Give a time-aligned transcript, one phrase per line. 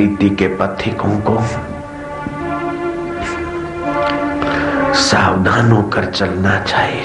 [0.00, 1.38] प्रीति के पथिकों को,
[4.94, 7.04] सावधान होकर चलना चाहिए।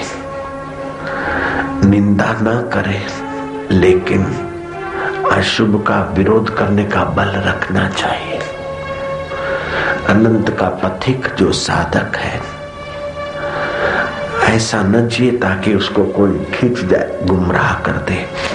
[1.90, 3.06] निंदा न करे,
[3.70, 4.24] लेकिन
[5.32, 8.38] अशुभ का विरोध करने का बल रखना चाहिए।
[10.08, 12.40] अनंत का पथिक जो साधक है,
[14.56, 18.46] ऐसा न जिए ताकि उसको कोई खींच जाए, गुमराह कर दे।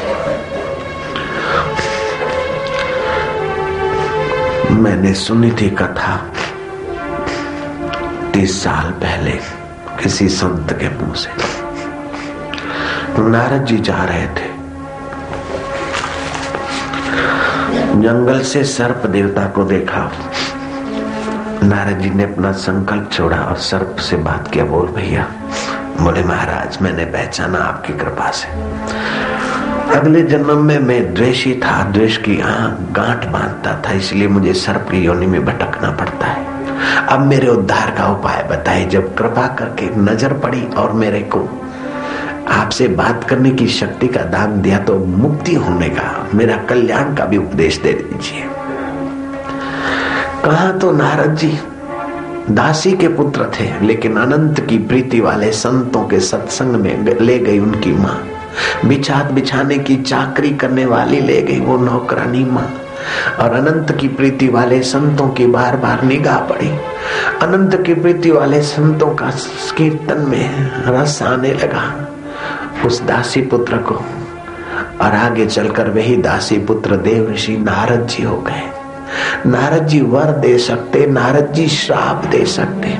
[4.71, 6.15] मैंने सुनी थी कथा
[8.33, 9.31] तीस साल पहले
[10.03, 11.29] किसी संत के मुँह से।
[13.21, 14.49] नारद जी जा रहे थे।
[18.01, 20.11] जंगल से सर्प देवता को देखा।
[21.63, 25.27] नारद जी ने अपना संकल्प छोड़ा और सर्प से बात किया, बोल भैया,
[26.01, 28.47] बोले महाराज, मैंने पहचाना आपकी कृपा से।
[29.91, 34.97] अगले जन्म में मैं द्वेषी था, द्वेष की गांठ बांधता था, इसलिए मुझे सर्प की
[34.97, 40.33] योनि में भटकना पड़ता है। अब मेरे उद्धार का उपाय बताए, जब कृपा करके नज़र
[40.39, 41.39] पड़ी और मेरे को
[42.51, 47.25] आपसे बात करने की शक्ति का दान दिया तो मुक्ति होने का, मेरा कल्याण का
[47.25, 48.47] भी उपदेश दे दीजिए।
[50.43, 51.57] कहा तो नारद जी,
[52.51, 57.59] दासी के पुत्र थे, लेकिन अनंत की प्रीति वाले संतों के सत्संग में ले गई
[57.59, 58.21] उनकी माँ।
[58.85, 62.73] बिछात बिछाने की चाकरी करने वाली ले गई वो नौकरानी माँ।
[63.39, 66.69] और अनंत की प्रीति वाले संतों की बार बार निगाह पड़ी।
[67.41, 69.31] अनंत की प्रीति वाले संतों का
[69.77, 72.07] कीर्तन में रस आने लगा।
[72.85, 73.95] उस दासी पुत्र को
[75.01, 78.69] और आगे चलकर वही दासी पुत्र देव ऋषि नारद जी हो गए।
[79.45, 82.97] नारद जी वर दे सकते, नारद जी श्राप दे सकते।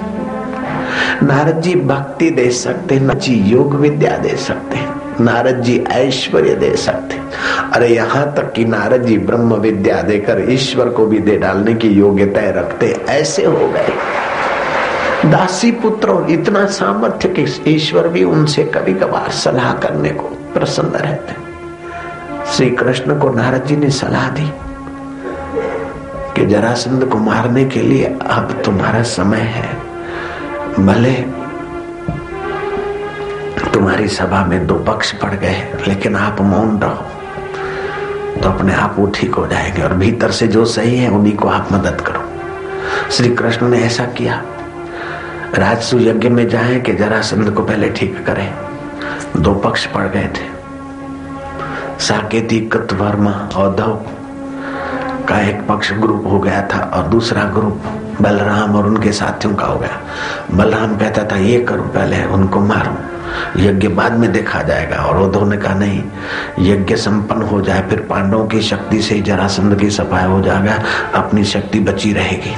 [1.25, 4.91] नारद जी भक्ति दे सकते, नारद जी योग विद्या दे सकते।
[5.22, 7.19] नारद जी ऐश्वर्य दे सकते।
[7.73, 11.90] अरे यहाँ तक कि नारद जी ब्रह्म विद्या देकर ईश्वर को भी दे डालने की
[11.90, 13.94] योग्यता रखते ऐसे हो गए।
[15.29, 20.23] दासी पुत्रों, इतना सामर्थ्य कि ईश्वर भी उनसे कभी कभार सलाह करने को
[20.53, 21.34] प्रसन्न रहते।
[22.51, 24.51] श्री कृष्ण को नारद जी ने सलाह दी
[26.35, 29.69] कि जरासंध को मारने के लिए अब तुम्हारा समय है।
[30.79, 31.41] भले
[33.73, 37.05] तुम्हारी सभा में दो पक्ष पड़ गए, लेकिन आप मौन रहो।
[38.43, 41.47] तो अपने आप वो ठीक हो जाएँगे और भीतर से जो सही है, उन्हीं को
[41.47, 42.31] आप मदद करो।
[43.11, 44.43] श्री कृष्ण ने ऐसा किया।
[45.55, 48.53] राजसु यज्ञ में जाए कि जरासंध को पहले ठीक करें।
[49.37, 50.61] दो पक्ष पड़ गए थे।
[51.99, 54.05] साकेती कृतवर्मा औधव
[55.29, 57.81] का एक पक्ष ग्रुप हो गया था और दूसरा ग्रुप
[58.21, 60.01] बलराम और उनके साथियों का हो गया।
[60.51, 63.10] बलराम कहता था, ये करूँ पहले, उनको मारूं।
[63.58, 66.03] यज्ञ बाद में देखा जाएगा। और उद्धव ने कहा, नहीं,
[66.59, 70.84] यज्ञ संपन्न हो जाए, फिर पांडवों की शक्ति से जरासंध की सफ़ाई हो जाएगा,
[71.16, 72.56] अपनी शक्ति बची रहेगी।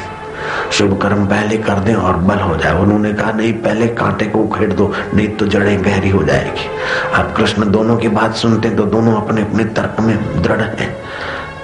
[0.71, 4.39] शुभ कर्म पहले कर दें और बल हो जाए। उन्होंने कहा, नहीं, पहले कांटे को
[4.39, 6.67] उखेड़ दो, नहीं तो जड़ें गहरी हो जाएगी।
[7.13, 10.95] अब कृष्ण दोनों की बात सुनते तो दोनों अपने अपने तर्क में दृढ़ हैं।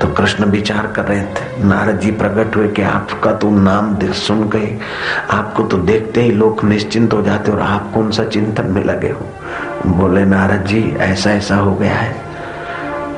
[0.01, 4.49] तो कृष्ण विचार कर रहे थे। नारद जी प्रकट हुए कि आपका तो नाम सुन
[4.49, 4.79] गए।
[5.31, 9.09] आपको तो देखते ही लोग निश्चिंत हो जाते और आप कौन सा चिंतन में लगे
[9.09, 9.25] हो?
[9.87, 12.15] बोले, नारद जी, ऐसा ऐसा हो गया है।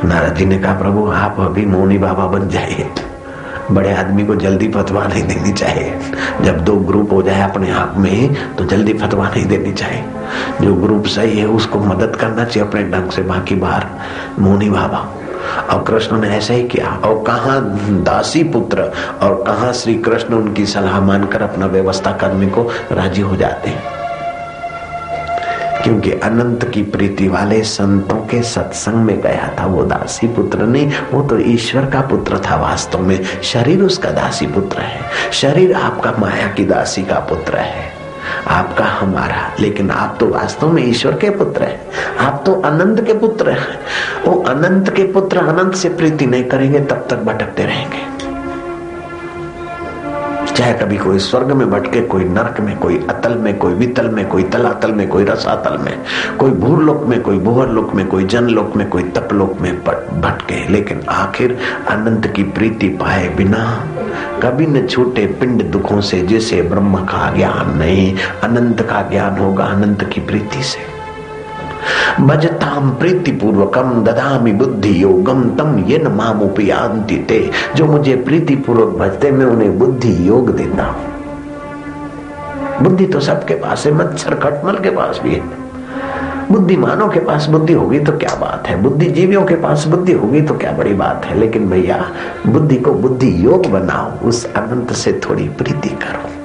[0.06, 2.90] नारद जी ने कहा, प्रभु, आप अभी मोनी बाबा बन जाइए।
[3.72, 6.00] बड़े आदमी को जल्दी फतवा नहीं देनी चाहिए।
[6.42, 10.06] जब दो ग्रुप हो जाए अपने आप में तो जल्दी फतवा नहीं देनी चाहिए।
[10.62, 13.86] जो ग्रुप सही है, उसको मदद करना चाहिए अपने ढंग से, बाकी बाहर
[14.40, 15.21] मोनी बाबा।
[15.70, 17.60] और कृष्ण ने ऐसा ही किया। और कहा
[18.04, 18.82] दासी पुत्र
[19.22, 23.84] और कहा श्री कृष्ण उनकी सलाह मानकर अपना व्यवस्था करने को राज़ी हो जाते हैं।
[25.84, 30.92] क्योंकि अनंत की प्रीति वाले संतों के सत्संग में गया था वो दासी पुत्र नहीं,
[31.12, 35.00] वो तो ईश्वर का पुत्र था वास्तव में। शरीर उसका दासी पुत्र है।
[35.34, 38.01] शरीर आपका माया की दासी का पुत्र है।
[38.48, 41.82] आपका हमारा। लेकिन आप तो वास्तव में ईश्वर के पुत्र हैं।
[42.18, 43.80] आप तो अनंत के पुत्र हैं।
[44.26, 48.11] वो अनंत के पुत्र अनंत से प्रीति नहीं करेंगे, तब तक भटकते रहेंगे।
[50.56, 54.28] चाहे कभी कोई स्वर्ग में भटके, कोई नरक में, कोई अतल में, कोई वितल में,
[54.28, 56.00] कोई तलातल में, कोई रसातल में,
[56.40, 57.40] कोई भूरलोक में, कोई
[57.74, 59.84] लोक में, कोई जनलोक में, कोई तपलोक में
[60.22, 61.58] भटके। लेकिन आखिर
[61.88, 63.88] अनंत की प्रीति पाए बिना
[64.44, 69.64] कभी न छूटे पिंड दुखों से, जैसे ब्रह्म का ज्ञान नहीं, अनंत का ज्ञान होगा
[69.64, 71.01] अनंत की प्रीति से।
[72.22, 79.32] भजताम प्रीति पूर्वकम ददामी बुद्धि योगम तम ये नामुपयांति ते। जो मुझे प्रीति पूर्वक भजते,
[79.32, 81.12] मैं उन्हें बुद्धि योग देता हूँ।
[82.82, 85.62] बुद्धि तो सबके पास है मच्छर खटमल के पास भी है।
[86.52, 88.82] बुद्धिमानों के पास बुद्धि होगी तो क्या बात है?
[88.82, 91.40] बुद्धिजीवियों के पास बुद्धि होगी तो क्या बड़ी बात है?
[91.40, 92.12] लेकिन भैया,
[92.48, 96.41] बुद्धि को बुद्धि योग बनाओ, उस अनंत से थोड़ी प्रीति करो।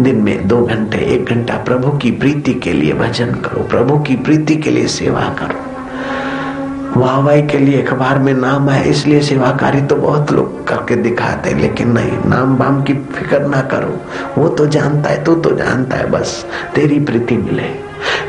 [0.00, 4.16] दिन में दो घंटे, एक घंटा प्रभु की प्रीति के लिए भजन करो, प्रभु की
[4.16, 9.96] प्रीति के लिए सेवा करो। वाहवाही के लिए अखबार में नाम है, इसलिए सेवाकारी तो
[9.96, 14.00] बहुत लोग करके दिखाते हैं, लेकिन नहीं, नाम बाम की फ़िक्र ना करो।
[14.38, 17.70] वो तो जानता है, तू तो जानता है, बस तेरी प्रीति मिले।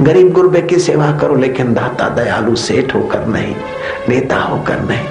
[0.01, 3.55] गरीब गुरबे की सेवा करो, लेकिन दाता दयालु सेठ होकर नहीं,
[4.09, 5.07] नेता होकर नहीं।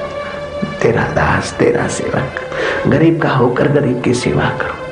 [0.83, 2.41] तेरा दास, तेरा सेवक,
[2.89, 4.86] गरीब का होकर गरीब की सेवा करो।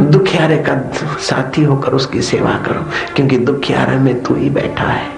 [0.00, 0.74] दुखियारे का
[1.20, 2.86] साथी होकर उसकी सेवा करो,
[3.16, 5.12] क्योंकि दुखियारे में तू ही बैठा है।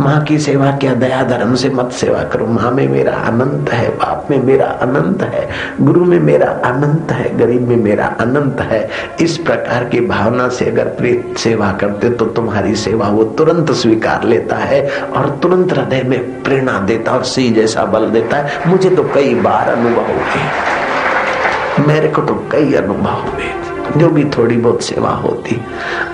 [0.00, 3.88] माँ की सेवा क्या, दया धर्म से मत सेवा करो। माँ में मेरा अनंत है,
[3.88, 5.48] बाप में मेरा अनंत है,
[5.80, 8.88] गुरु में मेरा अनंत है, गरीब में मेरा अनंत है।
[9.20, 14.24] इस प्रकार की भावना से अगर प्रेत सेवा करते तो तुम्हारी सेवा वो तुरंत स्वीकार
[14.24, 14.86] लेता है
[15.16, 19.34] और तुरंत हृदय में प्रेरणा देता और सी जैसा बल देता है। मुझे तो कई
[19.34, 23.61] बार अनुभव हुए। मेरे को तो कई अनुभव हुए।
[23.96, 25.56] जो भी थोड़ी बहुत सेवा होती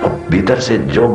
[0.03, 1.07] और भीतर से जो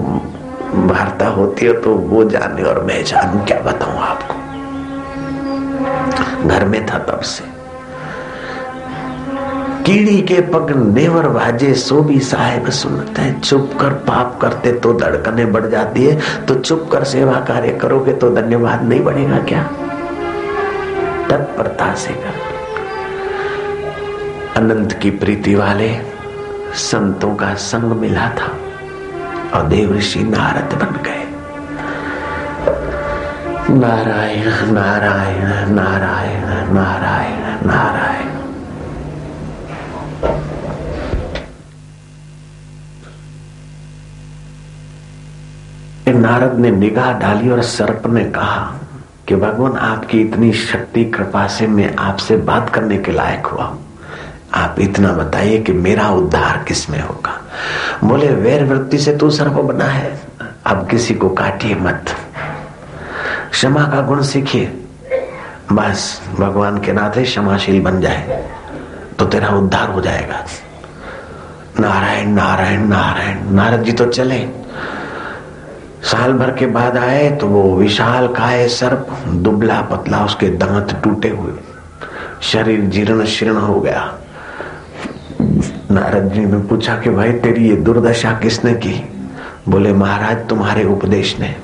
[0.75, 4.35] वार्ता होती है तो वो जाने और मैं जानू, क्या बताऊँ आपको?
[6.49, 7.45] घर में था तब से।
[9.85, 14.93] कीड़ी के पग नेवर भाजे सो भी साहेब सुनते हैं, चुप कर पाप करते तो
[14.93, 19.63] धड़कने बढ़ जाती है तो चुप कर सेवा कार्य करोगे तो धन्यवाद नहीं बढ़ेगा क्या?
[21.31, 22.43] तत्परता से कर।
[24.57, 25.89] अनंत की प्रीति वाले
[26.75, 28.59] संतों का संग मिला था
[29.55, 31.23] और देव ऋषि नारद बन गए।
[33.71, 38.35] नारायण नारायण नारायण नारायण नारायण।
[46.21, 48.75] नारद ने निगाह डाली और सर्प ने कहा
[49.29, 53.77] कि भगवान, आपकी इतनी शक्ति, कृपा से मैं आपसे बात करने के लायक हुआ
[54.55, 57.41] आप इतना बताइए कि मेरा उद्धार किसमें होगा?
[58.05, 60.21] बोले, वैर वृत्ति से तू सर्प बना है।
[60.67, 62.05] अब किसी को काटिए मत।
[63.51, 64.81] क्षमा का गुण सीखिए।
[65.73, 68.51] बस, भगवान के नाते क्षमाशील बन जाए
[69.19, 70.45] तो तेरा उद्धार हो जाएगा।
[71.81, 74.49] नारायण नारायण नारायण, नारद जी तो चले।
[76.03, 81.29] साल भर के बाद आए तो वो विशाल काय सर्प, दुबला पतला उसके दांत टूटे
[81.29, 81.53] हुए।
[82.43, 84.15] शरीर जीर्ण शीर्ण हो गया।
[85.95, 89.09] नारद जी ने पूछा कि भाई, तेरी ये दुर्दशा किसने की?
[89.69, 91.57] बोले, महाराज तुम्हारे उपदेश ने।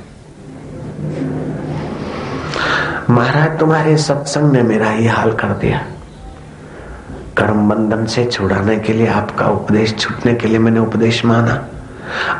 [3.10, 5.86] महाराज, तुम्हारे सत्संग ने मेरा ये हाल कर दिया।
[7.36, 11.66] कर्म बंधन से छुड़ाने के लिए, आपका उपदेश छूटने के लिए मैंने उपदेश माना।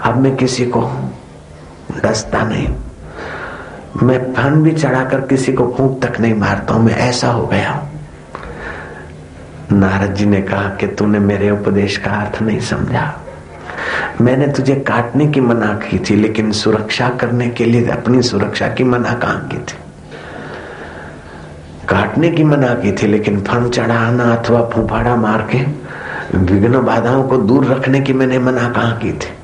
[0.05, 1.11] अब मैं किसी को
[2.05, 2.69] डसता नहीं।
[4.03, 7.71] मैं फन भी चढ़ाकर किसी को फूंक तक नहीं मारता हूँ। मैं ऐसा हो गया
[7.71, 7.90] हूँ।
[9.73, 13.21] नारद जी ने कहा कि तूने मेरे उपदेश का अर्थ नहीं समझा।
[14.21, 18.85] मैंने तुझे काटने की मना की थी, लेकिन सुरक्षा करने के लिए अपनी सुरक्षा की
[18.85, 19.75] मना कहा की थी?
[21.89, 25.59] काटने की मना की थी, लेकिन फन चढ़ाना अथवा फूफाड़ा मार के
[26.39, 29.40] विघ्न बाधाओं को दूर रखने की मैंने मना कहा की थी?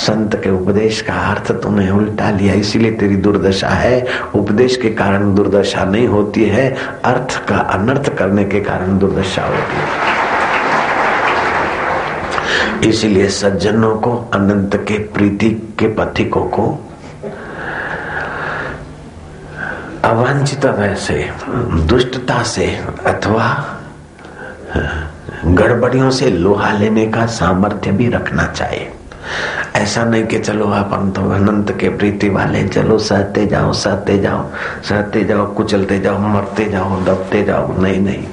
[0.00, 5.34] संत के उपदेश का अर्थ तूने उल्टा लिया, इसीलिए तेरी दुर्दशा है। उपदेश के कारण
[5.34, 6.68] दुर्दशा नहीं होती है,
[7.04, 10.18] अर्थ का अनर्थ करने के कारण दुर्दशा होती है।
[12.88, 16.64] इसीलिए सज्जनों को, अनंत के प्रीति के पथिकों को,
[20.04, 21.30] अवांछित वैसे
[21.86, 22.66] दुष्टता से
[23.06, 23.48] अथवा
[25.46, 28.90] गड़बड़ियों से लोहा लेने का सामर्थ्य भी रखना चाहिए।
[29.76, 34.50] ऐसा नहीं कि चलो हम तो अनंत के प्रीति वाले, चलो सहते जाओ सहते जाओ
[34.84, 38.26] सहते जाओ, कुचलते जाओ, मरते जाओ, दबते जाओ, नहीं नहीं।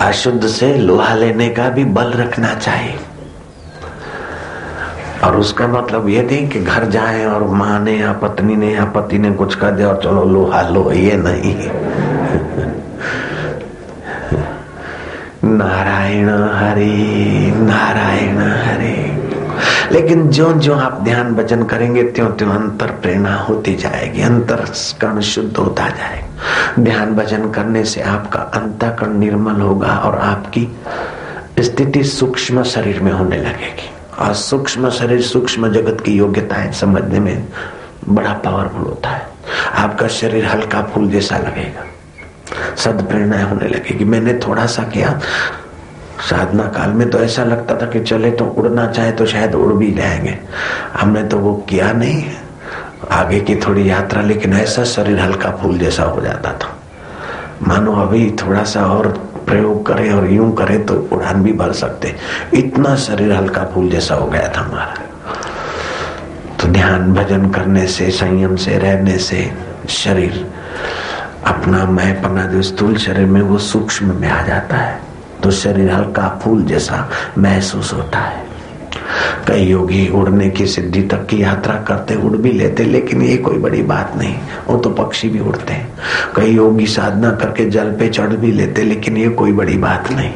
[0.00, 2.98] अशुद्ध से लोहा लेने का भी बल रखना चाहिए।
[5.24, 8.84] और उसका मतलब ये नहीं कि घर जाए और माँ ने या पत्नी ने या
[8.84, 11.70] पति ने कुछ कर दिया और चलो लोहा लो, ये नहीं।
[15.44, 18.77] नारायण हरे नारायण हरे।
[19.92, 24.56] लेकिन जो जो आप ध्यान भजन करेंगे त्यों त्यों अंतर प्रेरणा होती जाएगी, अंतर
[25.00, 30.68] कर्ण शुद्ध होता जाएगा। ध्यान भजन करने से आपका अंतकरण निर्मल होगा और आपकी
[31.60, 37.48] स्थिति सूक्ष्म शरीर में होने लगेगी। और सूक्ष्म शरीर सूक्ष्म जगत की योग्यताएँ समझने में
[38.08, 39.26] बड़ा पावरफुल होता है।
[39.74, 41.84] आपका शरीर हल्का फूल जैसा लगेगा।
[42.76, 45.20] सद प्रेरणाएँ होने लगेगी। मैंने थोड़ा सा किया
[46.20, 49.72] साधना काल में तो ऐसा लगता था कि चले तो उड़ना चाहे तो शायद उड़
[49.72, 50.38] भी जाएँगे।
[51.00, 52.24] हमने तो वो किया नहीं।
[53.10, 56.78] आगे की थोड़ी यात्रा, लेकिन ऐसा शरीर हल्का फूल जैसा हो जाता था।
[57.62, 59.08] मानो अभी थोड़ा सा और
[59.46, 62.16] प्रयोग करें और यूँ करें तो उड़ान भी भर सकते।
[62.54, 64.94] इतना शरीर हल्का फूल जैसा हो गया था हमारा।
[66.62, 69.52] तो ध्यान भजन करने से, संयम से, रहने से
[69.88, 70.52] शरीर,
[71.46, 75.07] अपना मैं पना जो स्थूल शरीर में वो सूक्ष्म में आ जाता है।
[75.42, 78.46] तो शरीर हल्का फूल जैसा महसूस होता है।
[79.48, 83.58] कई योगी उड़ने की सिद्धि तक की यात्रा करते उड़ भी लेते, लेकिन ये कोई
[83.58, 84.34] बड़ी बात नहीं,
[84.68, 85.88] वो तो पक्षी भी उड़ते हैं।
[86.36, 90.32] कई योगी साधना करके जल पे चढ़ भी लेते, लेकिन ये कोई बड़ी बात नहीं।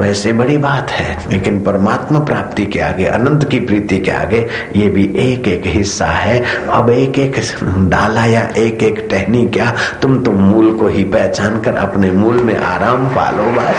[0.00, 4.88] वैसे बड़ी बात है, लेकिन परमात्मा प्राप्ति के आगे, अनंत की प्रीति के आगे, ये
[4.88, 10.18] भी एक एक हिस्सा है। अब एक एक डाला या एक एक टहनी क्या, तुम
[10.18, 13.76] तो मूल को ही पहचान कर अपने मूल में आराम पालो बस।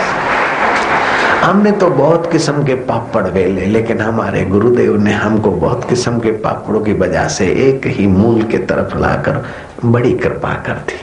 [1.44, 6.30] हमने तो बहुत किस्म के पापड़ वेले, लेकिन हमारे गुरुदेव ने हमको बहुत किस्म के
[6.30, 9.44] पापड़ों की वजह से एक ही मूल के तरफ़ लाकर
[9.84, 11.00] बड़ी कृपा कर दी।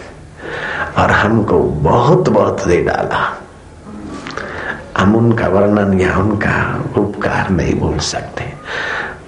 [1.01, 3.41] और हमको बहुत बहुत दे डाला।
[4.97, 8.43] हम उनका वर्णन या उनका उपकार नहीं भूल सकते।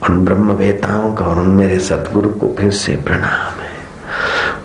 [0.03, 3.69] उन ब्रह्मवेताओं का और उन मेरे सदगुरु को फिर से प्रणाम है?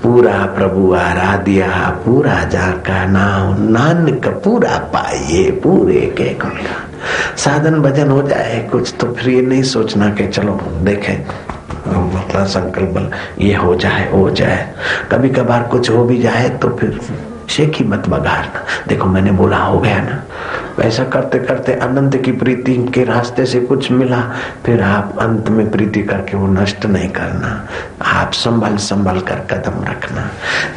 [0.02, 8.22] पूरा प्रभु आराध्या, पूरा जाका नाम, नानक पूरा पाइए, पूरे के गुणगान। साधन भजन हो
[8.22, 11.24] जाए, कुछ तो फिर ये नहीं सोचना कि चलो, देखें
[12.46, 14.74] संकल्प ये हो जाए हो जाए।
[15.12, 17.00] कभी कभार कुछ हो भी जाए तो फिर
[17.48, 20.22] शेखी मत बघारना। देखो, मैंने बोला, हो गया ना?
[20.78, 24.32] वैसा करते करते अनंत की प्रीति के रास्ते से कुछ मिला।
[24.66, 27.66] फिर आप अंत में प्रीति करके वो नष्ट नहीं करना।
[28.02, 30.30] आप संभल संभल कर कदम रखना।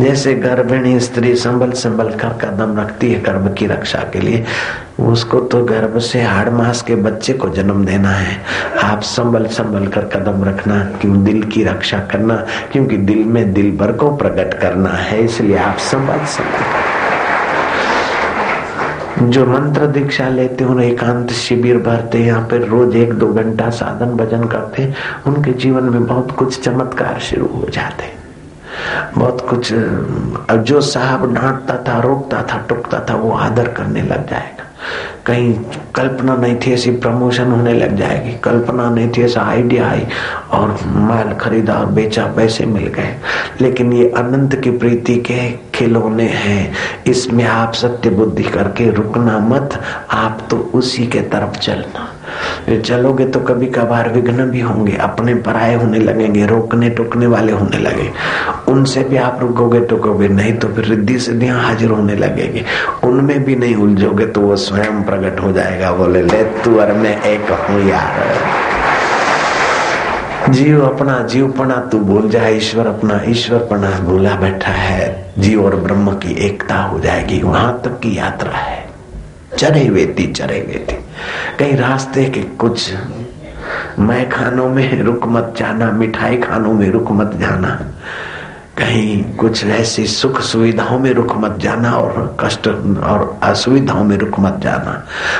[0.03, 4.45] जैसे गर्भिणी स्त्री संभल संभल कर कदम रखती है गर्भ की रक्षा के लिए।
[4.99, 8.37] उसको तो गर्भ से हाड़ मास के बच्चे को जन्म देना है।
[8.83, 12.35] आप संभल संभल कर कदम रखना, क्यों दिल की रक्षा करना,
[12.71, 16.85] क्योंकि दिल में दिल भर को प्रकट करना है, इसलिए आप संभल संभल।
[19.23, 23.69] जो मंत्र दीक्षा लेते हैं एकांत शिविर भरते हैं यहाँ पे रोज एक दो घंटा
[23.69, 24.95] साधन भजन करते हैं
[25.27, 28.15] उनके जीवन में बहुत कुछ चमत्कार शुरू हो जाते। हैं
[29.15, 29.73] बहुत कुछ
[30.61, 34.66] जो साहब डांटता था, रोकता था, टुकता था, वो आदर करने लग जाएगा।
[35.25, 35.53] कहीं
[35.95, 40.07] कल्पना नहीं थी ऐसी प्रमोशन होने लग जाएगी। कल्पना नहीं थी ऐसा आइडिया आई
[40.51, 43.15] और माल खरीदा और बेचा, पैसे मिल गए।
[43.61, 46.73] लेकिन ये अनंत की प्रीति के खिलौने हैं।
[47.07, 52.13] इसमें आप सत्य बुद्धि करके रुकना मत। आप तो उसी के तरफ़ चलना।
[52.69, 57.77] चलोगे तो कभी कभार विघ्न भी होंगे, अपने पराये होने लगेंगे, रोकने टोकने वाले होने
[57.77, 58.11] लगे।
[58.67, 62.63] उनसे भी आप रुकोगे टोकोगे नहीं तो फिर रिद्धि सिद्धियाँ हाजिर होने लगेगी।
[63.03, 67.21] उनमें भी नहीं उलझोगे तो वो स्वयं प्रकट हो जाएगा, बोले, ले तू और मैं
[67.23, 68.65] एक हूँ यार।
[70.49, 75.65] जीव अपना जीव पना तू भूल जाए ईश्वर अपना ईश्वर पना भूला बैठा है। जीव
[75.65, 78.86] और ब्रह्म की एकता हो जाएगी, वहाँ तक की यात्रा है।
[79.57, 80.95] चरे वे थी चरे वे थी
[81.59, 82.93] कहीं रास्ते के कुछ
[83.99, 87.69] मैं खानों में रुक मत जाना, मिठाई खानों में रुक मत जाना।
[88.77, 94.39] कहीं कुछ ऐसी सुख सुविधाओं में रुक मत जाना और कष्ट और असुविधाओं में रुक
[94.39, 94.91] मत जाना।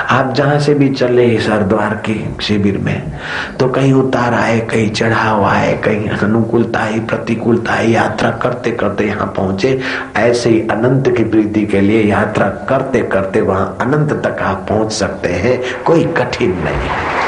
[0.10, 3.12] आप जहाँ से भी चले इस हरिद्वार के शिविर में
[3.60, 9.08] तो कहीं उतार आए, कहीं चढ़ाव आए, कहीं अनुकूलता ही प्रतिकूलता ही यात्रा करते करते
[9.08, 9.80] यहाँ पहुँचे,
[10.18, 14.92] ऐसे ही अनंत की वृद्धि के लिए यात्रा करते करते वहाँ अनंत तक आप पहुँच
[14.94, 17.27] सकते हैं, कोई कठिन नहीं है।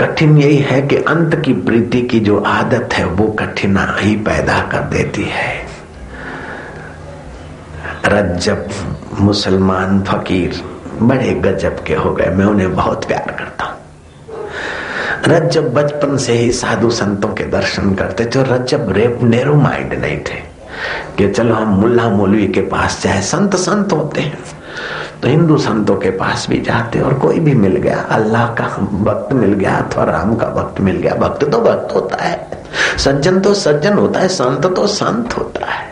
[0.00, 4.78] कठिन यही है कि अंत की प्रीति की जो आदत है, वो कठिनाई पैदा कर
[4.78, 5.66] देती है।
[8.06, 8.68] रज्जब,
[9.20, 10.64] मुसलमान फकीर,
[11.02, 13.76] बड़े गजब के हो गए। मैं उन्हें बहुत प्यार करता हूँ।
[15.24, 20.18] रज्जब बचपन से ही साधु संतों के दर्शन करते थे रज्जब रेप नेरो माइंड नहीं
[20.18, 20.50] थे
[21.18, 24.38] कि चलो हम मुल्ला मौलवी के पास जाए। संत संत होते हैं।
[25.22, 28.66] तो हिंदू संतों के पास भी जाते और कोई भी मिल गया, अल्लाह का
[29.04, 32.48] भक्त मिल गया अथवा राम का भक्त मिल गया। भक्त तो भक्त होता है।
[32.98, 35.88] सज्जन तो सज्जन होता है, संत तो संत होता है।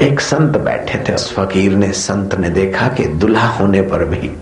[0.00, 4.34] एक संत बैठे थे, उस फकीर ने, संत ने देखा कि दुल्हा होने पर भी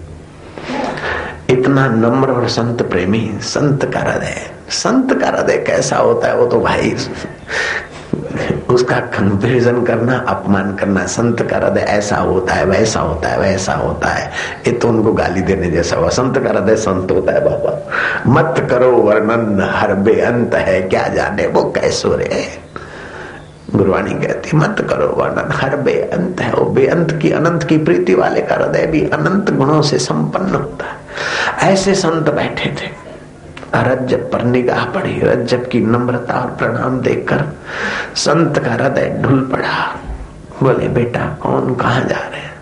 [1.50, 6.46] इतना नम्र और संत प्रेमी, संत का हृदय संत का हृदय कैसा होता है वो
[6.46, 6.94] तो भाई
[8.68, 13.72] उसका कंपेरिजन करना, अपमान करना, संत का हृदय ऐसा होता है, वैसा होता है, वैसा
[13.72, 14.30] होता है।
[14.66, 17.90] ये तो उनको गाली देने जैसा हुआ। संत का हृदय संत होता है, बाबा।
[18.26, 22.46] मत करो वर्णन, हर बेअंत है, क्या जाने वो कैसो रे।
[23.76, 28.40] गुरुवाणी कहती, मत करो वर्णन, हर बेअंत है। वो बेअंत की, अनंत की प्रीति वाले
[28.40, 31.04] का हृदय भी अनंत गुणों से संपन्न होता है।
[31.72, 33.03] ऐसे संत बैठे थे।
[33.82, 37.44] रज्जब पर निगाह पड़ी। रज्जब की नम्रता और प्रणाम देखकर
[38.16, 39.76] संत का हृदय ढुल पड़ा।
[40.62, 42.52] बोले, बेटा, कौन, कहा जा रहे हैं?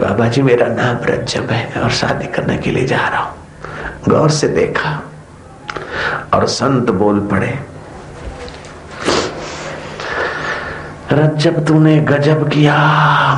[0.00, 3.36] बाबा जी मेरा नाम रज्जब है और शादी करने के लिए जा रहा हूँ।
[4.08, 5.02] गौर से देखा
[6.34, 7.58] और संत बोल पड़े
[11.12, 12.76] रज्जब तूने गजब किया,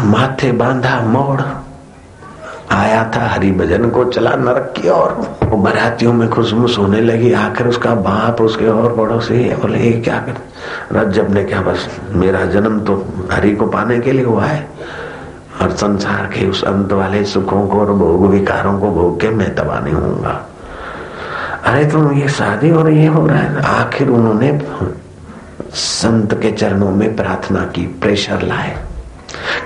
[0.05, 1.41] माथे बांधा मोड़
[2.71, 7.33] आया था हरि भजन को चला नरक की और वो बरातियों में खुशबू सोने लगी।
[7.33, 10.37] आकर उसका बाप उसके और पड़ोसी बोले, ये क्या कर?
[10.93, 11.89] रज्जब ने क्या बस?
[12.13, 14.69] मेरा जन्म तो हरि को पाने के लिए हुआ है।
[15.61, 19.55] और संसार के उस अंत वाले सुखों को और भोग विकारों को भोग के मैं
[19.55, 20.41] तबाह नहीं हूँगा
[21.65, 24.61] अरे तुम ये शादी और ये हो रहा है। आखिर उन्होंने
[25.75, 28.77] संत के चरणों में प्रार्थना की, प्रेशर लाए।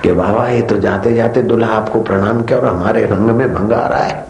[0.03, 3.71] कि बाबा, ये तो जाते जाते दुल्हा आपको प्रणाम किया और हमारे रंग में भंग
[3.71, 4.25] आ रहा है।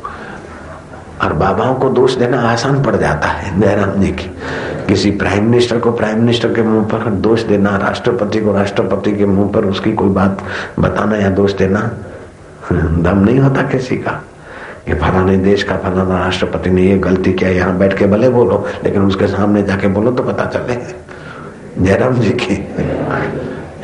[1.22, 4.32] और बाबाओं को दोष देना आसान पड़ जाता है जयराम जी की।
[4.88, 9.26] किसी प्राइम मिनिस्टर को प्राइम मिनिस्टर के मुँह पर दोष देना, राष्ट्रपति को राष्ट्रपति के
[9.26, 10.44] मुँह पर उसकी कोई बात
[10.80, 11.92] बताना या दोष देना,
[12.74, 14.24] दम नहीं होता किसी का।
[14.86, 18.68] कि फलाने देश का फलाना राष्ट्रपति ने ये गलती किया, यहाँ बैठ के भले बोलो,
[18.84, 20.78] लेकिन उसके सामने जाके बोलो तो पता चले।
[21.84, 22.56] जयराम जी की।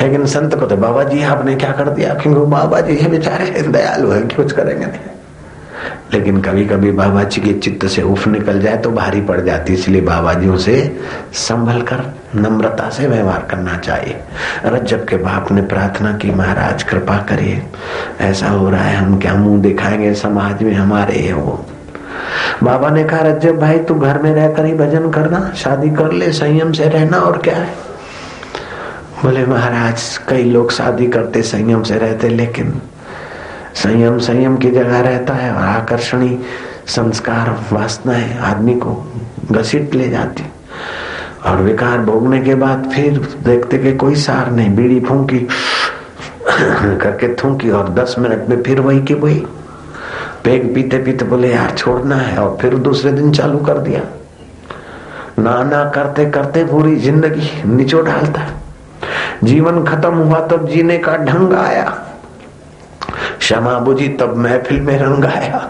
[0.01, 2.13] लेकिन संत को तो बाबा जी, आपने क्या कर दिया?
[2.13, 4.99] क्योंकि बाबा जी है बेचारे, दयालु है कुछ करेंगे नहीं।
[6.13, 9.73] लेकिन कभी कभी बाबा जी के चित्त से उफ निकल जाए तो भारी पड़ जाती
[9.73, 10.99] इसलिए बाबा जी से
[11.33, 14.17] संभल कर, नम्रता से व्यवहार करना चाहिए।
[14.65, 17.63] रज्जब के बाप ने प्रार्थना की, महाराज, कृपा करिए।
[18.21, 20.13] ऐसा हो रहा है, हम क्या मुँह दिखाएँगे?
[20.13, 21.65] समाज में हमारे है वो।
[22.63, 26.31] बाबा ने कहा, रज्जब भाई, तू घर में रहकर ही भजन करना, शादी कर ले,
[26.31, 27.90] संयम से रहना, और क्या है?
[29.23, 32.81] बोले, महाराज, कई लोग शादी करते संयम से रहते, लेकिन
[33.75, 36.39] संयम संयम की जगह रहता है और आकर्षणी
[36.87, 39.13] संस्कार वासनाएँ आदमी को
[39.51, 40.43] घसीट ले जाती।
[41.45, 45.47] और विकार भोगने के बाद फिर देखते कि कोई सार नहीं, बीड़ी फूंकी
[46.97, 49.43] करके थूकी और दस मिनट में फिर वही की वही।
[50.43, 54.01] पेग पीते पीते बोले, यार, छोड़ना है। और फिर दूसरे दिन चालू कर दिया।
[55.39, 58.41] ना ना करते करते पूरी ज़िंदगी निचो डालता
[59.43, 61.83] जीवन खत्म हुआ तब जीने का ढंग आया।
[63.37, 65.69] क्षमा बुझी तब महफिल में रंग आया।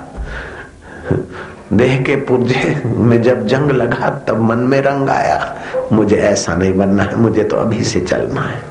[1.74, 5.56] देह के पुर्जे में जब जंग लगा तब मन में रंग आया।
[5.92, 8.62] मुझे ऐसा नहीं बनना है, मुझे तो अभी से चलना है।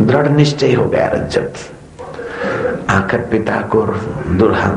[0.00, 1.52] दृढ़ निश्चय हो गया रज्जब
[2.90, 3.82] आकर पिता को
[4.36, 4.68] दुल्हा,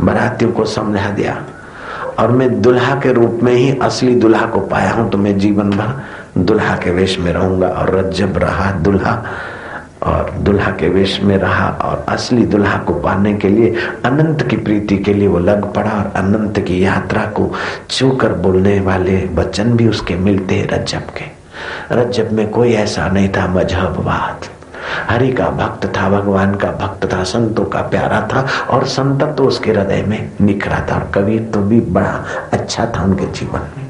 [0.00, 1.44] बरातियों को समझा दिया।
[2.18, 5.70] और मैं दुल्हा के रूप में ही असली दुल्हा को पाया हूँ तो मैं जीवन
[5.70, 5.90] भर
[6.38, 9.22] दुल्हा के वेश में रहूँगा और रज्जब रहा दुल्हा,
[10.02, 14.56] और दुल्हा के वेश में रहा, और असली दुल्हा को पाने के लिए, अनंत की
[14.56, 17.52] प्रीति के लिए वो लग पड़ा, और अनंत की यात्रा को
[17.90, 21.24] छूकर बोलने वाले वचन भी उसके मिलते रज्जब के।
[21.92, 24.44] रज्जब में कोई ऐसा नहीं था मजहबवाद।
[25.10, 29.44] हरि का भक्त था, भगवान का भक्त था, संतों का प्यारा था, और संत तो
[29.44, 33.85] उसके हृदय में निखरा था, और कबीर तो भी बड़ा अच्छा था उनके जीवन में।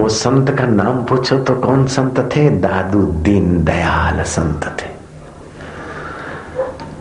[0.00, 2.50] वो संत का नाम पूछो तो कौन संत थे?
[2.50, 4.90] दादू दीन दयाल संत थे।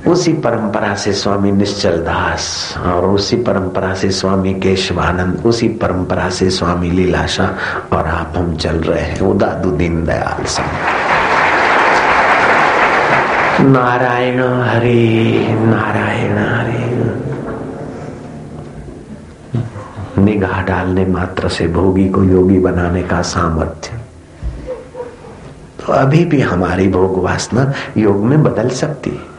[0.09, 6.49] उसी परंपरा से स्वामी निश्चल दास और उसी परंपरा से स्वामी केशवानंद, उसी परंपरा से
[6.49, 7.55] स्वामी लीलाशा
[7.93, 10.65] और आप हम चल रहे हैं, वो दादू दीन दयाल संत।
[13.61, 16.79] नारायण हरे नारायण हरे।
[20.19, 23.97] निगाह डालने मात्र से भोगी को योगी बनाने का सामर्थ्य।
[25.79, 29.29] तो अभी भी हमारी भोग वासना योग में बदल सकती है।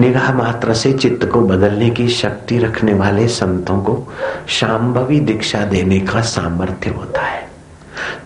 [0.00, 4.12] निगाह मात्र से चित्त को बदलने की शक्ति रखने वाले संतों को
[4.48, 7.48] शाम्भवी दीक्षा देने का सामर्थ्य होता है।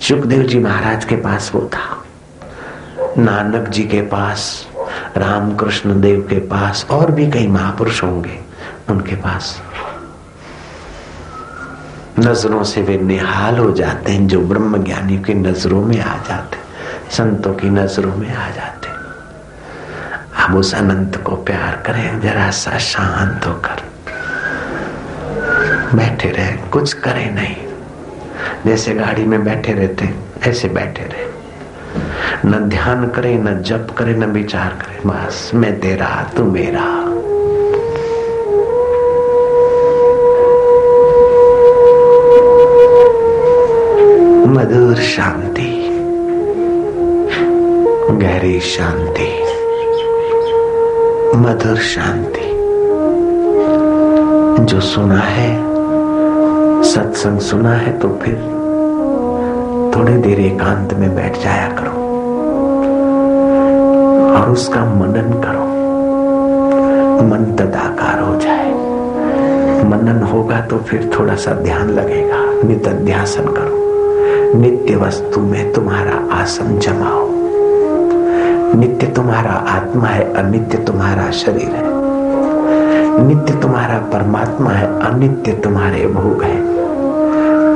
[0.01, 2.05] सुखदेव जी महाराज के पास वो था।
[3.18, 4.68] नानक जी के पास,
[5.16, 8.38] रामकृष्ण देव के पास और भी कई महापुरुष होंगे
[8.90, 9.62] उनके पास।
[12.18, 16.57] नज़रों से वे निहाल हो जाते हैं, जो ब्रह्म ज्ञानी की नज़रों में आ जाते
[17.11, 18.88] संतों की नज़रों में आ जाते
[20.37, 23.83] हम उस अनंत को प्यार करें, जरा सा शांत होकर।
[25.94, 27.57] बैठे रहे, कुछ करें नहीं।
[28.66, 30.14] जैसे गाड़ी में बैठे रहते
[30.46, 31.33] ऐसे बैठे रहे।
[32.46, 37.02] न ध्यान करे, न जप करे, न विचार करे, बस मैं तेरा, तू मेरा।
[48.72, 49.42] शांति।
[51.37, 52.40] मधुर शांति।
[54.64, 55.62] जो सुना है,
[56.82, 58.35] सत्संग सुना है तो फिर
[59.96, 61.90] थोड़ी देर एकांत में बैठ जाया करो।
[64.35, 65.66] और उसका मनन करो।
[67.28, 68.72] मन तदाकार हो जाए।
[69.85, 73.82] मनन होगा तो फिर थोड़ा सा ध्यान लगेगा। नित्य ध्यासन करो।
[74.58, 77.32] नित्य वस्तु में तुम्हारा आसन जमाओ
[78.74, 81.92] नित्य तुम्हारा आत्मा है, अनित्य तुम्हारा शरीर है।
[83.26, 86.72] नित्य तुम्हारा परमात्मा है, अनित्य तुम्हारे भोग है।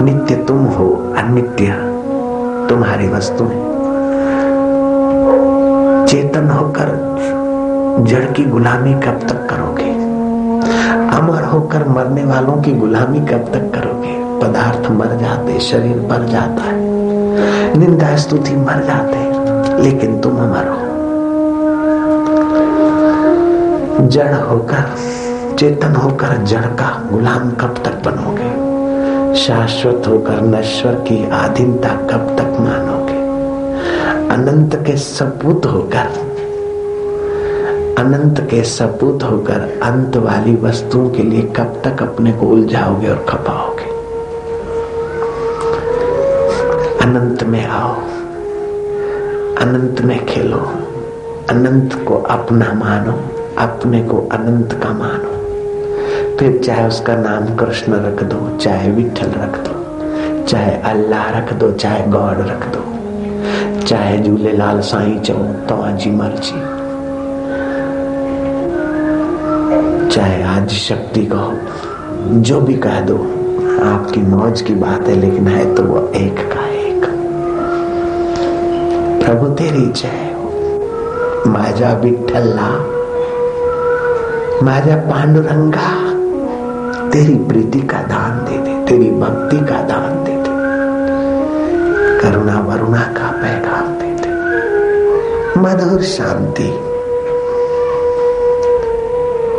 [0.05, 1.65] नित्य तुम हो, अनित्य
[2.69, 3.77] तुम्हारी वस्तु है।
[6.07, 7.17] चेतन होकर
[8.01, 9.91] जड़ की गुलामी कब तक करोगे?
[11.17, 14.47] अमर होकर मरने वालों की गुलामी कब तक करोगे?
[14.47, 16.77] पदार्थ मर जाते, शरीर मर जाता है।
[17.79, 19.37] निंदा स्तुति मर जाते,
[19.83, 20.86] लेकिन तुम अमर हो।
[24.01, 24.95] जड़ होकर,
[25.59, 28.67] चेतन होकर, जड़ का गुलाम कब तक बनोगे?
[29.35, 33.17] शाश्वत होकर, नश्वर की आधीनता कब तक मानोगे?
[34.35, 36.27] अनंत के सपूत होकर,
[37.99, 43.27] अनंत के सपूत होकर, अंत वाली वस्तुओं के लिए कब तक अपने को उलझाओगे और
[43.29, 43.85] खपाओगे?
[47.05, 47.95] अनंत में आओ,
[49.61, 50.71] अनंत में खेलो,
[51.51, 55.35] अनंत को अपना मानो। अपने को अनंत का मानो।
[56.39, 61.71] फिर चाहे उसका नाम कृष्ण रख दो, चाहे विठल रख दो, चाहे अल्लाह रख दो,
[61.73, 62.83] चाहे गॉड रख दो,
[63.87, 65.39] चाहे झूलेलाल साईं चओ
[65.69, 66.61] तव्हांजी मर्ज़ी।
[70.11, 71.53] चाहे आज शक्ति कहो,
[72.41, 73.17] जो भी कह दो,
[73.85, 77.07] आपकी मौज की बात है, लेकिन है तो वो एक का एक।
[79.25, 80.35] प्रभु तेरी जय
[81.47, 82.96] माझा विठल्ला
[84.63, 86.17] माझा पांडुरंगा,
[87.11, 90.47] तेरी प्रीति का दान दे दे, तेरी भक्ति का दान दे दे।
[92.21, 94.31] करुणा वरुणा का पैगाम दे दे।
[95.61, 96.83] मधुर शांति।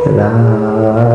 [0.08, 1.07] वासुदेवाय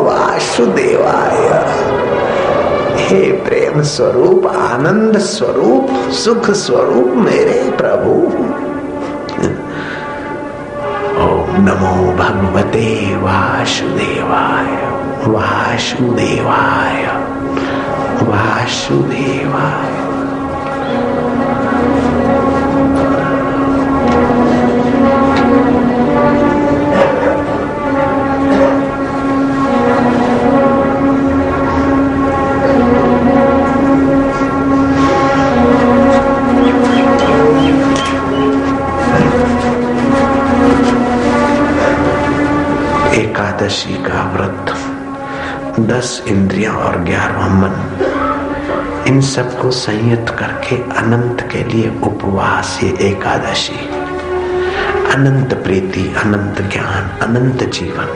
[0.00, 1.38] वासुदेवाय
[2.98, 8.10] हे प्रेम स्वरूप, आनंद स्वरूप, सुख स्वरूप मेरे प्रभु।
[11.22, 14.88] ओम नमो भगवते वासुदेवाय
[15.26, 17.04] वासुदेवाय
[18.22, 20.07] वासुदेवाय।
[43.58, 44.68] एकादशी का व्रत,
[45.90, 47.72] दस इंद्रियाँ और ग्यारह मन,
[49.06, 53.78] इन सबको संयत करके अनंत के लिए उपवास ये एकादशी।
[55.14, 58.08] अनंत प्रीति, अनंत ज्ञान, अनंत जीवन,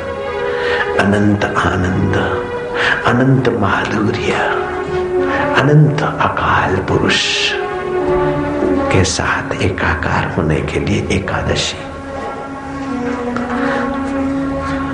[1.01, 2.17] अनंत आनंद,
[3.07, 4.33] अनंत माधुर्य,
[5.61, 7.23] अनंत अकाल पुरुष
[8.93, 12.02] के साथ एकाकार होने के लिए एकादशी।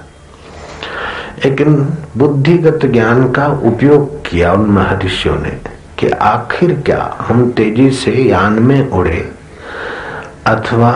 [1.45, 1.77] लेकिन
[2.17, 5.51] बुद्धिगत ज्ञान का उपयोग किया उन महर्षियों ने
[5.99, 9.33] कि आखिर क्या हम तेज़ी से यान में उड़े
[10.47, 10.93] अथवा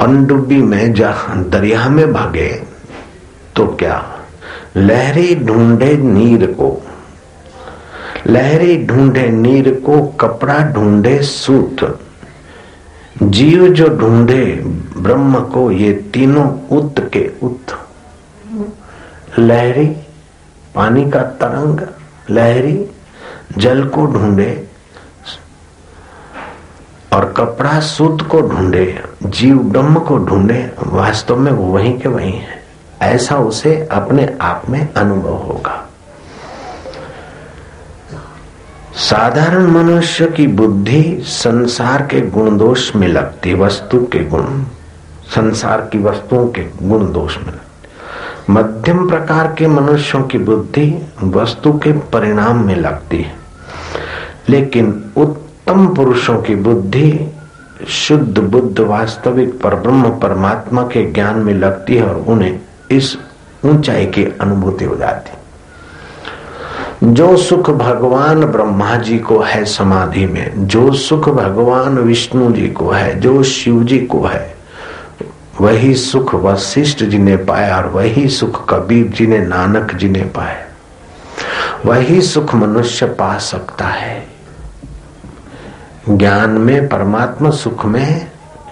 [0.00, 2.62] पनडुब्बी में जहाँ दरिया में भागे
[3.56, 4.16] तो क्या
[4.76, 6.82] लहरी ढूंढे नीर को?
[8.26, 12.00] लहरी ढूंढे नीर को, कपड़ा ढूंढे सूत।
[13.22, 14.44] जीव जो ढूंढे,
[14.96, 17.88] ब्रह्म को ये तीनों उत के उत
[19.38, 19.86] लहरी,
[20.74, 21.80] पानी का तरंग।
[22.30, 22.86] लहरी,
[23.58, 24.69] जल को ढूंढे
[27.36, 32.64] कपड़ा सूत को ढूंढे, जीव ब्रह्म को ढूंढे, वास्तव में वो वहीं के वहीं है।
[33.02, 35.88] ऐसा उसे अपने आप में अनुभव होगा।
[38.94, 44.62] साधारण मनुष्य की बुद्धि संसार के गुण दोष में लगती, वस्तु के गुण,
[45.26, 47.60] संसार की वस्तुओं के गुण दोष में लगती।
[48.50, 53.34] मध्यम प्रकार के मनुष्यों की बुद्धि वस्तु के परिणाम में लगती है।
[54.48, 55.10] लेकिन
[55.70, 57.34] उत्तम पुरुषों की बुद्धि
[57.88, 63.18] शुद्ध बुद्ध वास्तविक पर ब्रह्म परमात्मा के ज्ञान में लगती है और उन्हें इस
[63.64, 65.30] ऊंचाई की अनुभूति हो जाती
[67.14, 72.90] जो सुख भगवान ब्रह्मा जी को है समाधि में, जो सुख भगवान विष्णु जी को
[72.90, 74.54] है, जो शिव जी को है,
[75.60, 80.22] वही सुख वशिष्ठ जी ने पाया और वही सुख कबीर जी ने, नानक जी ने
[80.22, 80.66] पाया।
[81.86, 84.29] वही सुख मनुष्य पा सकता है।
[86.18, 88.26] ज्ञान में, परमात्मा सुख में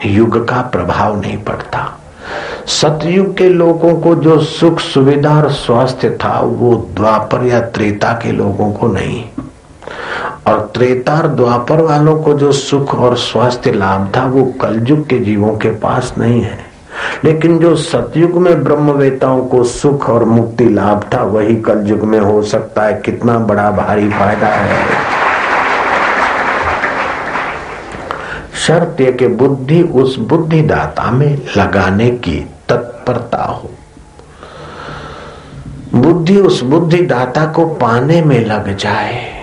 [0.06, 1.98] युग का प्रभाव नहीं पड़ता।
[2.66, 8.32] सतयुग के लोगों को जो सुख, सुविधा और स्वास्थ्य था, वो द्वापर या त्रेता के
[8.32, 9.24] लोगों को नहीं।
[10.46, 15.18] और त्रेता और द्वापर वालों को जो सुख और स्वास्थ्य लाभ था, वो कलयुग के
[15.18, 16.58] जीवों के पास नहीं है।
[17.24, 22.42] लेकिन जो सतयुग में ब्रह्मवेताओं को सुख और मुक्ति लाभ था, वही कलयुग में हो
[22.42, 25.17] सकता है, कितना बड़ा भारी फ़ायदा है।
[28.68, 33.70] शर्त यह कि बुद्धि, उस बुद्धिदाता में लगाने की तत्परता हो।
[35.94, 39.38] बुद्धि उस बुद्धिदाता को पाने में लग जाए।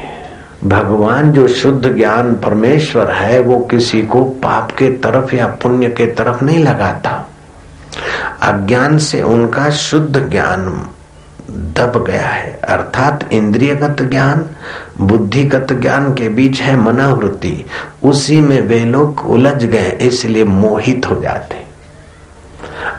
[0.63, 6.05] भगवान जो शुद्ध ज्ञान परमेश्वर है, वो किसी को पाप के तरफ़ या पुण्य के
[6.05, 7.29] तरफ़ नहीं लगाता।
[8.41, 10.89] अज्ञान से उनका शुद्ध ज्ञान
[11.51, 14.45] दब गया है। अर्थात इंद्रियगत ज्ञान
[15.01, 17.65] बुद्धिगत ज्ञान के बीच है मनावृत्ति।
[18.03, 21.65] उसी में वे लोग उलझ गए, इसलिए मोहित हो जाते।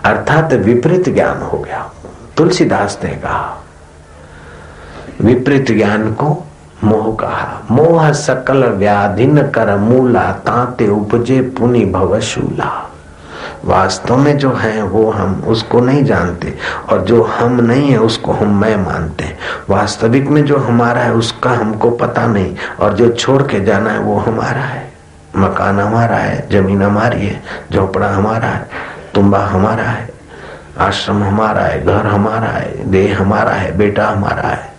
[0.05, 1.93] अर्थात विपरीत ज्ञान हो गया।
[2.37, 3.65] तुलसीदास ने कहा,
[5.21, 6.45] विपरीत ज्ञान को
[6.85, 12.91] मोह कहा। मोह सकल व्याधिन कर मूला, ताते उपजे पुनि भवशूला
[13.65, 16.55] वास्तव में जो है, वो हम उसको नहीं जानते
[16.89, 19.39] और जो हम नहीं है, उसको हम मैं मानते हैं।
[19.71, 23.99] वास्तविक में जो हमारा है, उसका हमको पता नहीं और जो छोड़ के जाना है,
[23.99, 24.93] वो हमारा है।
[25.37, 27.43] मकान हमारा है, ज़मीन हमारी है,
[27.73, 28.69] झोपड़ा हमारा है,
[29.15, 30.11] तुम्बा हमारा है,
[30.79, 34.73] आश्रम हमारा है, घर हमारा है, देह हमारा है, बेटा हमारा है।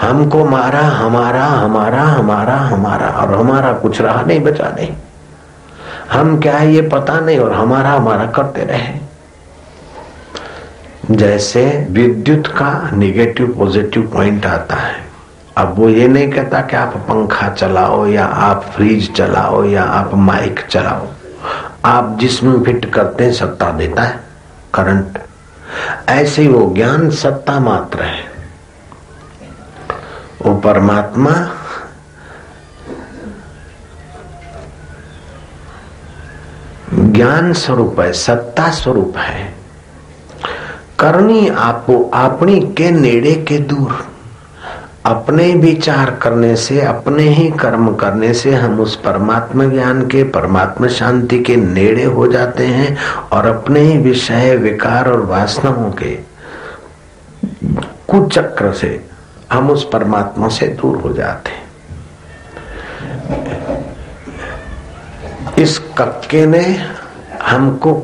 [0.00, 4.96] हमको मारा, हमारा हमारा हमारा हमारा और हमारा कुछ रहा नहीं, बचा नहीं।
[6.12, 8.94] हम क्या है ये पता नहीं और हमारा हमारा करते रहे।
[11.10, 15.04] जैसे विद्युत का निगेटिव पॉजिटिव पॉइंट आता है।
[15.56, 20.14] अब वो ये नहीं कहता कि आप पंखा चलाओ या आप फ्रिज चलाओ या आप
[20.14, 21.06] माइक चलाओ।
[21.84, 24.20] आप जिसमें फिट करते हैं, सत्ता देता है
[24.74, 25.18] करंट
[26.08, 28.24] ऐसे ही वो ज्ञान सत्ता मात्र है।
[30.42, 31.30] वो परमात्मा
[37.16, 39.54] ज्ञान स्वरूप है सत्ता स्वरूप है।
[40.98, 44.06] करनी आपो अपनी के नेड़े के दूर।
[45.04, 50.88] अपने विचार करने से, अपने ही कर्म करने से हम उस परमात्मा ज्ञान के, परमात्मा
[50.88, 52.96] शांति के नेड़े हो जाते हैं
[53.32, 56.18] और अपने ही विषय, विकार और वासनाओं के
[58.08, 59.04] कुचक्र से
[59.52, 61.66] हम उस परमात्मा से दूर हो जाते हैं।
[65.58, 66.95] इस कक्के ने
[67.46, 67.94] हमको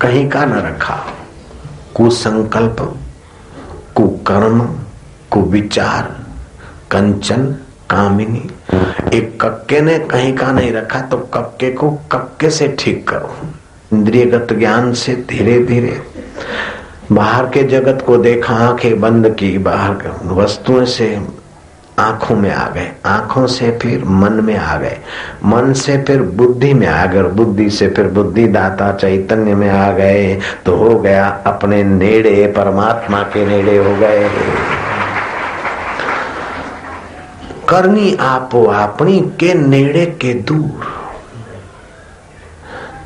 [0.00, 0.94] कहीं का न रखा।
[1.94, 2.76] कुसंकल्प,
[3.94, 4.60] कुकर्म,
[5.30, 6.02] कुविचार,
[6.90, 7.44] कंचन,
[7.90, 8.50] कामिनी।
[9.14, 13.34] एक कक्के ने कहीं का नहीं रखा तो कक्के को कक्के से ठीक करो।
[13.92, 16.02] इंद्रियगत ज्ञान से धीरे धीरे
[17.12, 21.20] बाहर के जगत को देखा, आँखें बंद की, बाहर वस्तुओं से
[21.98, 24.98] आँखों में आ गए। आँखों से फिर मन में आ गए।
[25.44, 29.90] मन से फिर बुद्धि में आ गए। बुद्धि से फिर बुद्धि दाता चैतन्य में आ
[29.92, 34.30] गए तो हो गया अपने नेड़े, परमात्मा के नेड़े हो गए।
[37.68, 40.92] करनी आपो अपनी के नेड़े के दूर।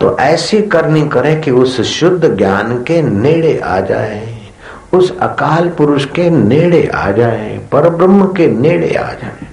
[0.00, 4.29] तो ऐसी करनी करे कि उस शुद्ध ज्ञान के नेड़े आ जाए।
[4.94, 9.48] उस अकाल पुरुष के नेड़े आ जाए पर ब्रह्म के नेड़े आ जाए।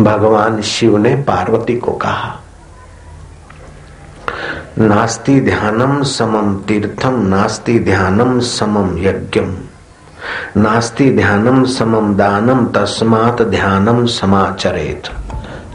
[0.00, 2.36] भगवान शिव ने पार्वती को कहा,
[4.78, 9.56] नास्ति ध्यानम समम तीर्थम नास्ति ध्यानम समम यज्ञम
[10.56, 15.08] नास्ति ध्यानम समम दानम, तस्मात ध्यानम समाचरेत।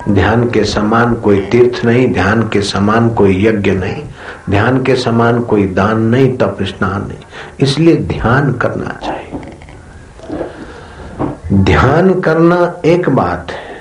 [0.10, 4.04] ध्यान के समान कोई तीर्थ नहीं, ध्यान के समान कोई यज्ञ नहीं।
[4.50, 7.18] ध्यान के समान कोई दान नहीं, तप स्नान नहीं।
[7.60, 9.40] इसलिए ध्यान करना चाहिए।
[11.54, 13.76] ध्यान करना एक बात है,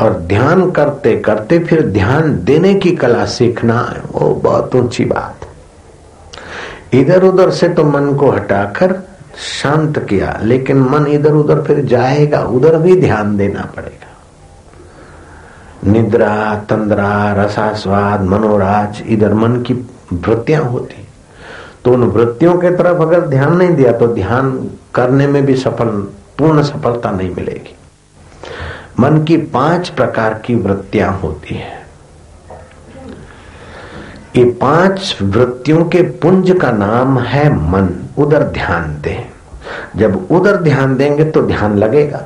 [0.00, 5.46] और ध्यान करते करते फिर ध्यान देने की कला सीखना है, वो बहुत ऊँची बात
[6.94, 8.94] इधर उधर से तो मन को हटाकर
[9.36, 14.06] शांत किया, लेकिन मन इधर उधर फिर जाएगा, उधर भी ध्यान देना पड़ेगा।
[15.92, 19.74] निद्रा, तंद्रा, रसास्वाद, मनोराज, इधर मन की
[20.12, 21.06] वृत्तियाँ होती
[21.84, 25.86] तो उन वृत्तियों के तरफ़ अगर ध्यान नहीं दिया तो ध्यान करने में भी सफल,
[26.38, 27.76] पूर्ण सफलता नहीं मिलेगी।
[29.00, 31.78] मन की पाँच प्रकार की वृत्तियाँ होती है।
[34.36, 39.26] ये पाँच वृत्तियों के पुंज का नाम है मन। उधर ध्यान दे।
[39.96, 42.24] जब उधर ध्यान देंगे तो ध्यान लगेगा।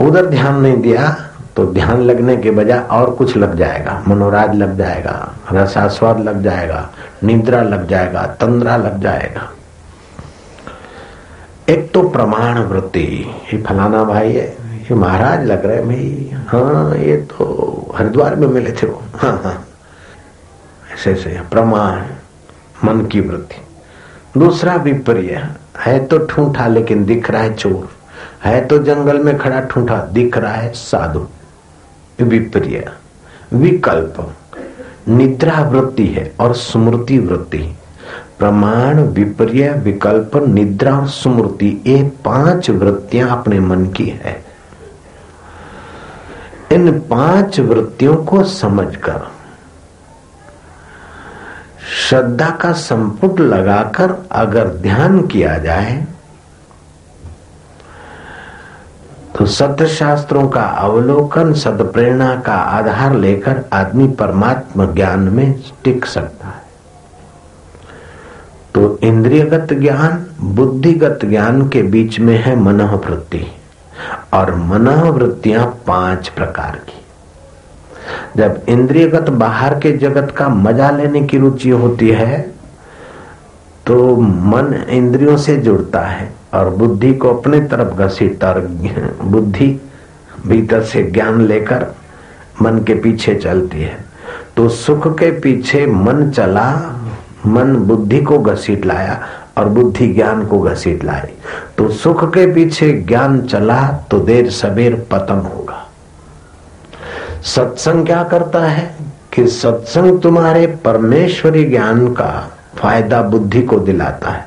[0.00, 1.27] उधर ध्यान नहीं दिया
[1.58, 5.12] तो ध्यान लगने के बजाय और कुछ लग जाएगा। मनोराज लग जाएगा,
[5.52, 6.88] रसास्वाद लग जाएगा,
[7.24, 9.48] निद्रा लग जाएगा, तंद्रा लग जाएगा।
[11.68, 13.00] एक तो प्रमाण वृत्ति,
[13.52, 14.46] ये फलाना भाई है,
[14.80, 19.54] ये महाराज लग रहे भाई हाँ ये तो हरिद्वार में मिले थे वो हाँ हाँ।
[20.94, 22.02] ऐसे ऐसे, प्रमाण,
[22.84, 27.88] मन की वृत्ति। दूसरा विपर्य है तो ठूठा लेकिन दिख रहा है चोर,
[28.44, 31.26] है तो जंगल में खड़ा ठूठा, दिख रहा है साधु।
[32.20, 32.90] विपर्य,
[33.52, 34.34] विकल्प।
[35.08, 37.76] निद्रा वृत्ति है और स्मृति वृत्ति
[38.38, 44.44] प्रमाण, विपर्य, विकल्प, निद्रा और स्मृति, ये पाँच वृत्तियाँ अपने मन की है।
[46.72, 49.26] इन पाँच वृत्तियों को समझकर,
[51.98, 56.06] श्रद्धा का संपुट लगाकर अगर ध्यान किया जाए
[59.38, 66.46] तो सत्य शास्त्रों का अवलोकन, सदप्रेरणा का आधार लेकर आदमी परमात्मा ज्ञान में टिक सकता
[66.46, 66.62] है।
[68.74, 73.46] तो इंद्रियगत ज्ञान, बुद्धिगत ज्ञान के बीच में है मनोवृत्ति,
[74.34, 77.04] और मनोवृत्तियाँ पाँच प्रकार की।
[78.36, 82.57] जब इंद्रियगत बाहर के जगत का मज़ा लेने की रुचि होती है
[83.88, 88.60] तो मन इंद्रियों से जुड़ता है और बुद्धि को अपने तरफ़ घसीटता और
[89.22, 89.80] बुद्धि
[90.46, 91.86] भीतर से ज्ञान लेकर
[92.62, 94.04] मन के पीछे चलती है।
[94.56, 96.70] तो सुख के पीछे मन चला,
[97.46, 99.18] मन बुद्धि को घसीट लाया
[99.58, 101.32] और बुद्धि ज्ञान को घसीट लाई।
[101.78, 103.80] तो सुख के पीछे ज्ञान चला
[104.10, 105.84] तो देर सबेर पतन होगा।
[107.42, 108.94] सत्संग क्या करता है
[109.32, 114.46] कि सत्संग तुम्हारे परमेश्वरी ज्ञान का फ़ायदा बुद्धि को दिलाता है।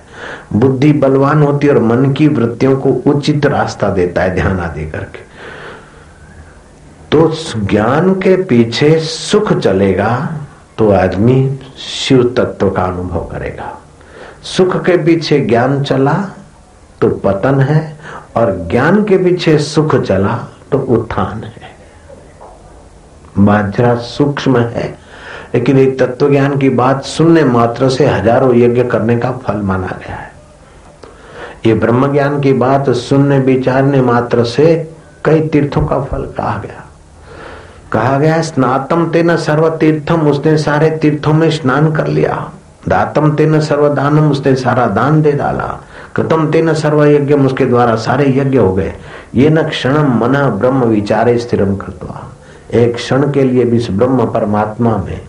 [0.54, 4.86] बुद्धि बलवान होती है और मन की वृत्तियों को उचित रास्ता देता है ध्यान आदि
[4.86, 5.30] करके।
[7.12, 7.28] तो
[7.58, 10.12] ज्ञान के पीछे सुख चलेगा
[10.78, 13.78] तो आदमी शिव तत्व का अनुभव करेगा।
[14.44, 16.14] सुख के पीछे ज्ञान चला
[17.02, 18.00] तो पतन है
[18.36, 20.38] और ज्ञान के पीछे सुख चला
[20.72, 21.70] तो उत्थान है।
[23.38, 25.01] बात जरा सूक्ष्म है।
[25.56, 29.88] लेकिन एक तत्व ज्ञान की बात सुनने मात्र से हज़ारों यज्ञ करने का फल माना
[29.88, 30.30] गया है।
[31.66, 34.76] ये ब्रह्म ज्ञान की बात सुनने विचारने मात्र से
[35.26, 36.86] कई तीर्थों का फल कहा गया।
[37.92, 42.52] कहा गया स्नातम तेन सर्व तीर्थम उसने सारे तीर्थों में स्नान कर लिया।
[42.88, 45.66] दातम तेन सर्वदानम, उसने सारा दान दे डाला।
[46.16, 48.94] कृतम तेन सर्व यज्ञ उसके द्वारा सारे यज्ञ हो गए।
[49.36, 52.28] ये न क्षण मन ब्रह्म विचारे स्थिरम करता
[52.74, 55.20] एक क्षण के लिए भी इस ब्रह्म परमात्मा में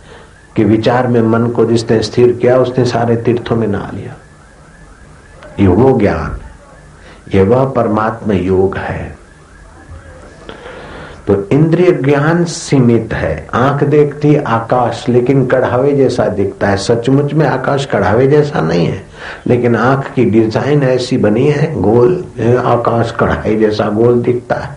[0.56, 4.14] कि विचार में मन को जिसने स्थिर किया, उसने सारे तीर्थों में नहा लिया।
[5.60, 6.38] ये वो ज्ञान,
[7.34, 9.16] ये वह परमात्मा योग है।
[11.26, 17.46] तो इंद्रिय ज्ञान सीमित है। आँख देखती, आकाश, लेकिन कढ़ावे जैसा दिखता है। सचमुच में
[17.46, 19.02] आकाश कढ़ावे जैसा नहीं है,
[19.46, 22.24] लेकिन आँख की डिज़ाइन ऐसी बनी है, गोल,
[22.66, 24.76] आकाश कढ़ाई जैसा गोल दिखता है।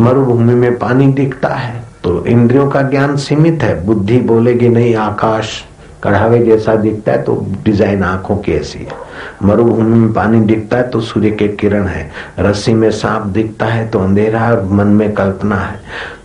[0.00, 5.62] मरुभूमि में पानी दिखता है। तो इंद्रियों का ज्ञान सीमित है। बुद्धि बोलेगी नहीं, आकाश
[6.02, 7.34] कढ़ावे जैसा दिखता है तो
[7.64, 9.00] डिज़ाइन आँखों की ऐसी है।
[9.42, 13.88] मरुभूमि में पानी दिखता है तो सूर्य के किरण है। रस्सी में सांप दिखता है
[13.88, 15.80] तो अंधेरा और मन में कल्पना है।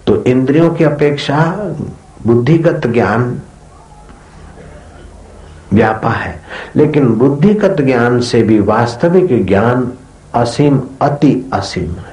[0.07, 1.39] तो इंद्रियों की अपेक्षा
[2.25, 3.41] बुद्धिगत ज्ञान
[5.73, 6.39] व्यापा है।
[6.75, 9.91] लेकिन बुद्धिगत ज्ञान से भी वास्तविक ज्ञान
[10.35, 12.06] असीम, अति असीम है।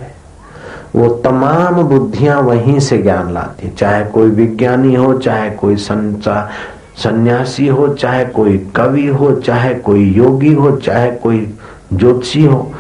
[0.95, 6.51] वो तमाम बुद्धियाँ वहीं से ज्ञान लाती चाहे कोई विज्ञानी हो, चाहे कोई संचा
[6.97, 11.55] सन्यासी हो, चाहे कोई कवि हो, चाहे कोई योगी हो, चाहे कोई
[11.93, 12.74] ज्योतिषी हो।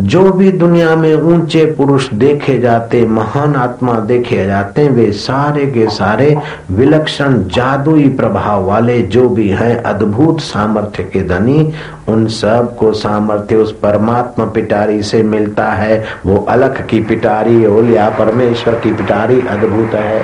[0.00, 5.86] जो भी दुनिया में ऊँचे पुरुष देखे जाते, महान आत्मा देखे जाते, वे सारे के
[5.86, 6.38] सारे
[6.70, 11.72] विलक्षण जादुई प्रभाव वाले जो भी हैं, अद्भुत सामर्थ्य के धनी,
[12.08, 18.74] उन सबको सामर्थ्य उस परमात्मा पिटारी से मिलता है। वो अलख की पिटारी, ओलिया परमेश्वर
[18.74, 20.22] की पिटारी अद्भुत है।